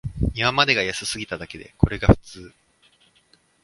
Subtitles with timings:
[0.33, 2.53] 今までが安すぎただけで、これが普通